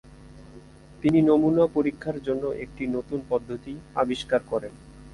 তিনি 1.01 1.19
নমুনা 1.21 1.65
পরীক্ষার 1.67 2.17
জন্য 2.23 2.43
একটি 2.63 2.83
নতুন 2.87 3.19
পদ্ধতি 3.29 3.73
আবিষ্কার 3.95 4.41
করেন। 4.49 4.73